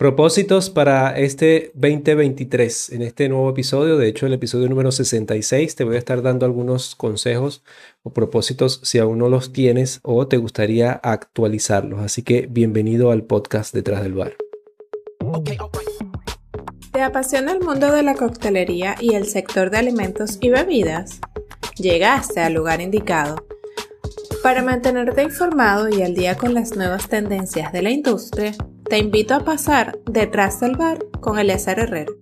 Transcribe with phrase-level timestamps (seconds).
[0.00, 2.92] Propósitos para este 2023.
[2.92, 6.46] En este nuevo episodio, de hecho el episodio número 66, te voy a estar dando
[6.46, 7.62] algunos consejos
[8.02, 12.00] o propósitos si aún no los tienes o te gustaría actualizarlos.
[12.00, 14.38] Así que bienvenido al podcast Detrás del Bar.
[16.92, 21.20] ¿Te apasiona el mundo de la coctelería y el sector de alimentos y bebidas?
[21.76, 23.44] Llegaste al lugar indicado.
[24.42, 28.54] Para mantenerte informado y al día con las nuevas tendencias de la industria,
[28.90, 32.12] te invito a pasar detrás del bar con Eleazar Herrera.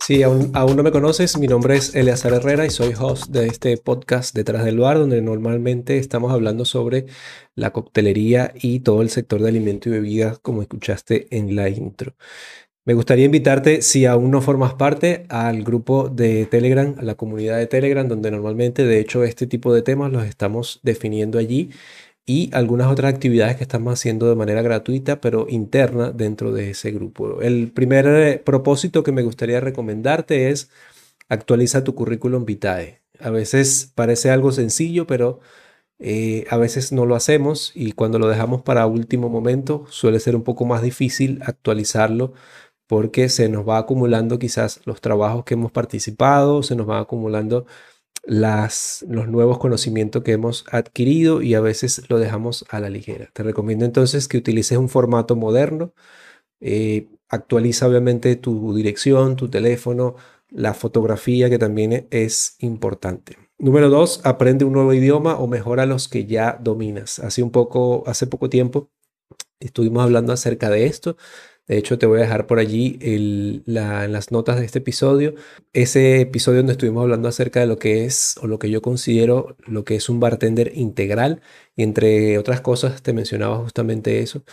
[0.00, 3.76] Si aún, no me conoces, mi nombre es Eleazar Herrera y soy host de este
[3.76, 7.04] podcast Detrás del Bar, donde normalmente estamos hablando sobre
[7.54, 12.14] la coctelería y todo el sector de alimento y bebidas, como escuchaste en la intro.
[12.86, 17.58] Me gustaría invitarte, si aún no formas parte, al grupo de Telegram, a la comunidad
[17.58, 21.72] de Telegram, donde normalmente, de hecho, este tipo de temas los estamos definiendo allí
[22.26, 26.90] y algunas otras actividades que estamos haciendo de manera gratuita, pero interna dentro de ese
[26.90, 27.40] grupo.
[27.40, 30.70] El primer eh, propósito que me gustaría recomendarte es
[31.28, 33.02] actualiza tu currículum vitae.
[33.20, 35.40] A veces parece algo sencillo, pero
[35.98, 40.36] eh, a veces no lo hacemos y cuando lo dejamos para último momento suele ser
[40.36, 42.34] un poco más difícil actualizarlo
[42.86, 47.66] porque se nos va acumulando quizás los trabajos que hemos participado, se nos va acumulando
[48.26, 53.30] las, los nuevos conocimientos que hemos adquirido y a veces lo dejamos a la ligera.
[53.32, 55.94] Te recomiendo entonces que utilices un formato moderno.
[56.60, 60.16] Eh, actualiza obviamente tu dirección, tu teléfono,
[60.50, 63.38] la fotografía que también es importante.
[63.58, 67.20] Número dos, aprende un nuevo idioma o mejora los que ya dominas.
[67.20, 68.90] Hace un poco, hace poco tiempo
[69.60, 71.16] estuvimos hablando acerca de esto
[71.66, 75.34] de hecho, te voy a dejar por allí en las notas de este episodio,
[75.72, 79.56] ese episodio donde estuvimos hablando acerca de lo que es o lo que yo considero
[79.66, 81.42] lo que es un bartender integral.
[81.74, 84.44] Y entre otras cosas te mencionaba justamente eso,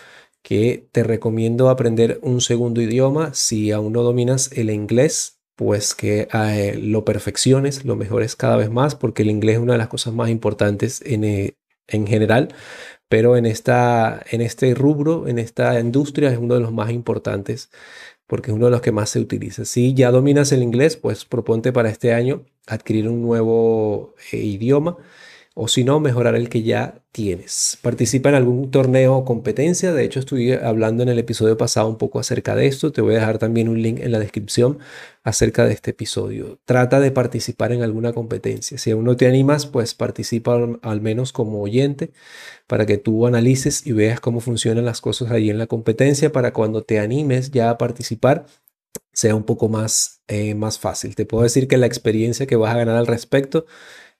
[0.42, 6.28] que te recomiendo aprender un segundo idioma si aún no dominas el inglés pues que
[6.34, 9.88] eh, lo perfecciones, lo mejores cada vez más, porque el inglés es una de las
[9.88, 11.58] cosas más importantes en, eh,
[11.88, 12.50] en general
[13.14, 17.70] pero en, esta, en este rubro, en esta industria es uno de los más importantes
[18.26, 19.66] porque es uno de los que más se utiliza.
[19.66, 24.98] Si ya dominas el inglés, pues proponte para este año adquirir un nuevo eh, idioma
[25.56, 27.78] o si no, mejorar el que ya tienes.
[27.84, 29.94] Participa en algún torneo o competencia.
[29.94, 32.92] De hecho, estuve hablando en el episodio pasado un poco acerca de esto.
[32.92, 34.80] Te voy a dejar también un link en la descripción
[35.24, 36.60] acerca de este episodio.
[36.66, 38.80] Trata de participar en alguna competencia.
[38.80, 42.12] Si aún no te animas, pues participa al menos como oyente
[42.66, 46.52] para que tú analices y veas cómo funcionan las cosas ahí en la competencia para
[46.52, 48.48] cuando te animes ya a participar
[49.14, 51.16] sea un poco más, eh, más fácil.
[51.16, 53.66] Te puedo decir que la experiencia que vas a ganar al respecto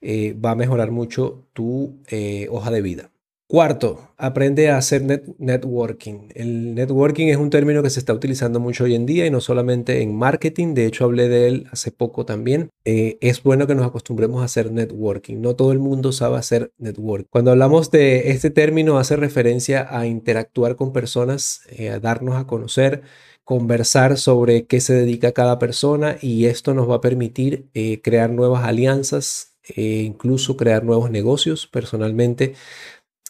[0.06, 3.10] eh, va a mejorar mucho tu eh, hoja de vida.
[3.46, 5.02] Cuarto, aprende a hacer
[5.38, 6.28] networking.
[6.34, 9.40] El networking es un término que se está utilizando mucho hoy en día y no
[9.40, 12.68] solamente en marketing, de hecho hablé de él hace poco también.
[12.84, 15.40] Eh, es bueno que nos acostumbremos a hacer networking.
[15.40, 17.28] No todo el mundo sabe hacer networking.
[17.30, 23.02] Cuando hablamos de este término hace referencia a interactuar con personas, a darnos a conocer,
[23.44, 27.68] conversar sobre qué se dedica cada persona y esto nos va a permitir
[28.02, 31.66] crear nuevas alianzas, e incluso crear nuevos negocios.
[31.66, 32.54] Personalmente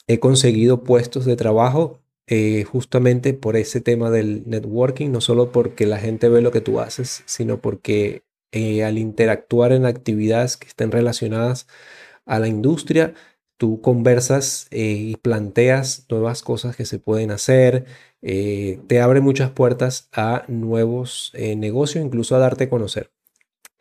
[0.06, 5.87] he conseguido puestos de trabajo eh, justamente por ese tema del networking, no solo porque
[5.87, 10.69] la gente ve lo que tú haces, sino porque eh, al interactuar en actividades que
[10.69, 11.67] estén relacionadas
[12.27, 13.15] a la industria,
[13.59, 17.87] tú conversas eh, y planteas nuevas cosas que se pueden hacer,
[18.22, 23.11] te abre muchas puertas a nuevos negocios, incluso a darte a conocer.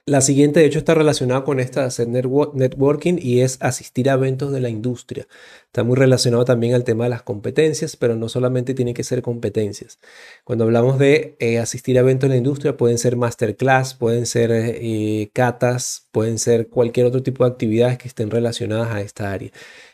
[0.05, 4.51] La siguiente, de hecho, está relacionada con esta hacer networking y es asistir a eventos
[4.51, 5.27] de la industria.
[5.73, 9.23] Está muy relacionado también al tema de las competencias, pero no solamente tiene que ser
[9.23, 9.97] competencias.
[10.43, 14.51] Cuando hablamos de eh, asistir a eventos de la industria, pueden ser masterclass, pueden ser
[14.53, 19.49] eh, catas, pueden ser cualquier otro tipo de actividades que estén relacionadas a esta área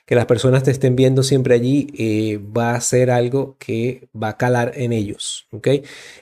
[0.05, 4.29] que las personas te estén viendo siempre allí eh, va a ser algo que va
[4.29, 5.67] a calar en ellos, ¿ok?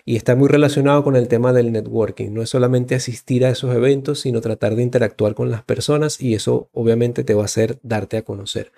[0.03, 2.31] Y está muy relacionado con el tema del networking.
[2.31, 6.33] No es solamente asistir a esos eventos, sino tratar de interactuar con las personas y
[6.35, 8.73] eso obviamente te va a hacer darte a conocer.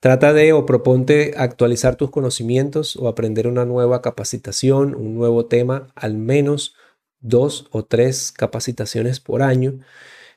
[0.00, 5.88] Trata de o proponte actualizar tus conocimientos o aprender una nueva capacitación, un nuevo tema,
[5.94, 6.74] al menos
[7.20, 9.80] dos o tres capacitaciones por año.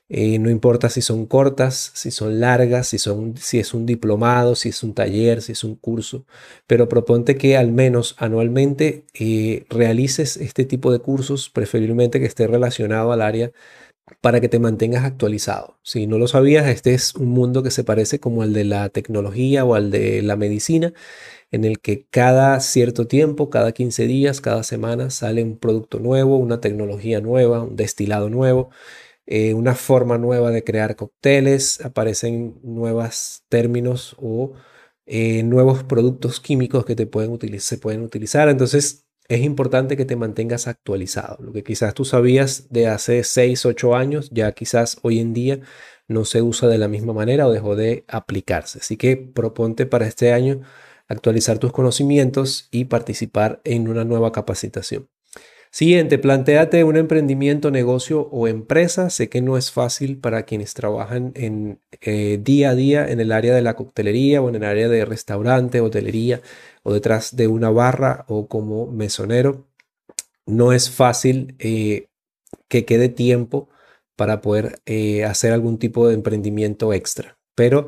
[0.09, 4.55] Eh, no importa si son cortas, si son largas, si, son, si es un diplomado,
[4.55, 6.25] si es un taller, si es un curso,
[6.67, 12.47] pero proponte que al menos anualmente eh, realices este tipo de cursos, preferiblemente que esté
[12.47, 13.53] relacionado al área
[14.21, 15.79] para que te mantengas actualizado.
[15.83, 18.89] Si no lo sabías, este es un mundo que se parece como al de la
[18.89, 20.93] tecnología o al de la medicina,
[21.51, 26.37] en el que cada cierto tiempo, cada 15 días, cada semana sale un producto nuevo,
[26.37, 28.69] una tecnología nueva, un destilado nuevo,
[29.25, 34.53] eh, una forma nueva de crear cócteles, aparecen nuevos términos o
[35.05, 38.49] eh, nuevos productos químicos que te pueden se pueden utilizar.
[38.49, 41.37] Entonces, es importante que te mantengas actualizado.
[41.43, 45.61] Lo que quizás tú sabías de hace 6, 8 años, ya quizás hoy en día
[46.07, 48.79] no se usa de la misma manera o dejó de aplicarse.
[48.79, 50.61] Así que proponte para este año
[51.07, 55.12] actualizar tus conocimientos y participar en una nueva capacitación.
[55.73, 59.09] Siguiente, planteate un emprendimiento, negocio o empresa.
[59.09, 63.31] Sé que no es fácil para quienes trabajan en eh, día a día en el
[63.31, 66.41] área de la coctelería o en el área de restaurante, hotelería
[66.83, 69.65] o detrás de una barra o como mesonero.
[70.45, 72.05] No es fácil eh,
[72.67, 73.69] que quede tiempo
[74.15, 77.87] para poder eh, hacer algún tipo de emprendimiento extra, pero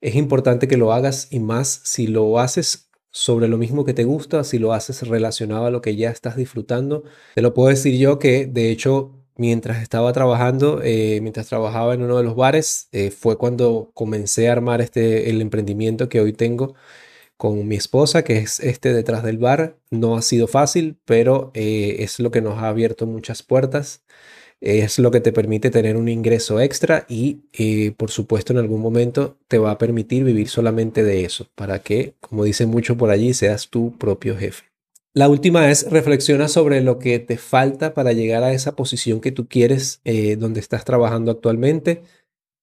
[0.00, 4.02] es importante que lo hagas y más si lo haces sobre lo mismo que te
[4.02, 7.04] gusta, si lo haces relacionado a lo que ya estás disfrutando.
[7.36, 12.02] Te lo puedo decir yo que de hecho mientras estaba trabajando, eh, mientras trabajaba en
[12.02, 16.32] uno de los bares, eh, fue cuando comencé a armar este, el emprendimiento que hoy
[16.32, 16.74] tengo
[17.36, 19.78] con mi esposa, que es este detrás del bar.
[19.90, 24.02] No ha sido fácil, pero eh, es lo que nos ha abierto muchas puertas
[24.64, 28.80] es lo que te permite tener un ingreso extra y eh, por supuesto en algún
[28.80, 33.10] momento te va a permitir vivir solamente de eso, para que, como dicen mucho por
[33.10, 34.64] allí, seas tu propio jefe.
[35.12, 39.32] La última es reflexiona sobre lo que te falta para llegar a esa posición que
[39.32, 42.02] tú quieres eh, donde estás trabajando actualmente,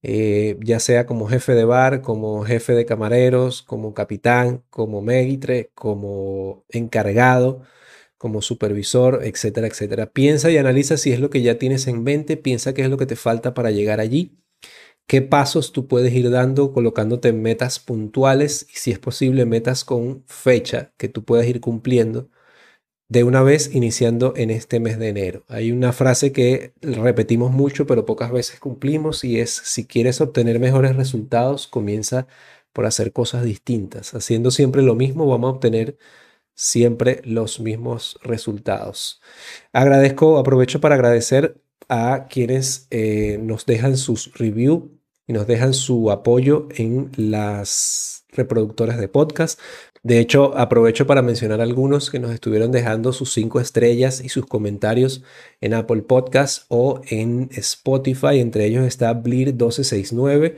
[0.01, 5.69] eh, ya sea como jefe de bar, como jefe de camareros, como capitán, como maitre,
[5.75, 7.62] como encargado
[8.22, 10.12] como supervisor, etcétera, etcétera.
[10.14, 12.98] Piensa y analiza si es lo que ya tienes en mente, piensa qué es lo
[12.98, 14.38] que te falta para llegar allí,
[15.08, 20.24] qué pasos tú puedes ir dando colocándote metas puntuales y si es posible metas con
[20.28, 22.30] fecha que tú puedas ir cumpliendo
[23.10, 25.44] de una vez iniciando en este mes de enero.
[25.48, 30.60] Hay una frase que repetimos mucho pero pocas veces cumplimos y es si quieres obtener
[30.60, 32.28] mejores resultados comienza
[32.72, 34.14] por hacer cosas distintas.
[34.14, 35.98] Haciendo siempre lo mismo vamos a obtener
[36.56, 39.21] siempre los mismos resultados.
[39.74, 44.83] Agradezco, aprovecho para agradecer a quienes eh, nos dejan sus reviews
[45.27, 49.59] y nos dejan su apoyo en las reproductoras de podcast.
[50.03, 54.48] De hecho, aprovecho para mencionar algunos que nos estuvieron dejando sus cinco estrellas y sus
[54.48, 55.24] comentarios
[55.59, 58.39] en Apple Podcast o en Spotify.
[58.39, 60.56] Entre ellos está Bleer1269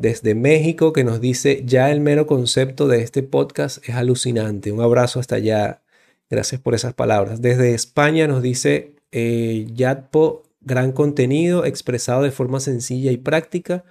[0.00, 4.72] desde México que nos dice, ya el mero concepto de este podcast es alucinante.
[4.72, 5.82] Un abrazo hasta allá.
[6.30, 7.42] Gracias por esas palabras.
[7.42, 13.84] Desde España nos dice, eh, Yatpo, gran contenido expresado de forma sencilla y práctica.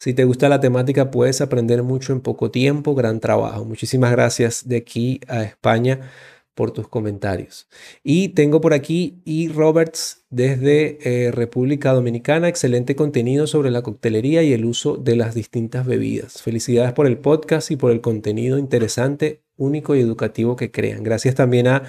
[0.00, 2.96] Si te gusta la temática puedes aprender mucho en poco tiempo.
[2.96, 3.64] Gran trabajo.
[3.64, 6.10] Muchísimas gracias de aquí a España
[6.56, 7.68] por tus comentarios.
[8.02, 14.42] Y tengo por aquí y Roberts desde eh, República Dominicana, excelente contenido sobre la coctelería
[14.42, 16.40] y el uso de las distintas bebidas.
[16.40, 21.02] Felicidades por el podcast y por el contenido interesante, único y educativo que crean.
[21.02, 21.82] Gracias también a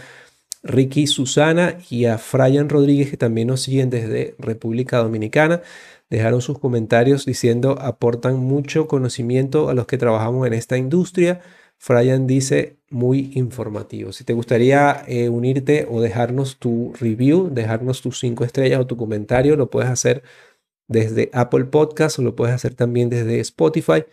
[0.63, 5.61] Ricky Susana y a Fryan Rodríguez que también nos siguen desde República Dominicana.
[6.09, 11.39] Dejaron sus comentarios diciendo aportan mucho conocimiento a los que trabajamos en esta industria
[11.77, 14.11] Fryan dice muy informativo.
[14.11, 18.97] Si te gustaría eh, unirte o dejarnos tu review, dejarnos tus cinco estrellas o tu
[18.97, 20.23] comentario, lo puedes hacer
[20.87, 24.05] desde Apple Podcast o lo puedes hacer también desde Spotify.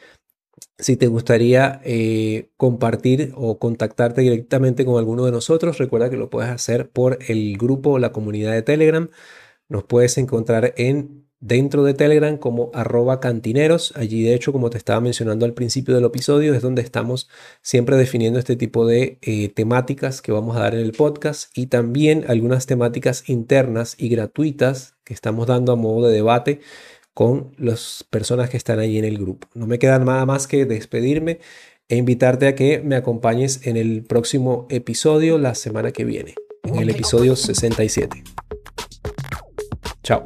[0.78, 6.30] Si te gustaría eh, compartir o contactarte directamente con alguno de nosotros, recuerda que lo
[6.30, 9.08] puedes hacer por el grupo o la comunidad de Telegram.
[9.68, 13.92] Nos puedes encontrar en dentro de Telegram como arroba cantineros.
[13.96, 17.28] Allí de hecho, como te estaba mencionando al principio del episodio, es donde estamos
[17.60, 21.66] siempre definiendo este tipo de eh, temáticas que vamos a dar en el podcast y
[21.66, 26.60] también algunas temáticas internas y gratuitas que estamos dando a modo de debate
[27.12, 29.46] con las personas que están ahí en el grupo.
[29.52, 31.40] No me queda nada más que despedirme
[31.90, 36.76] e invitarte a que me acompañes en el próximo episodio la semana que viene, en
[36.76, 38.24] el episodio 67.
[40.02, 40.22] Chao.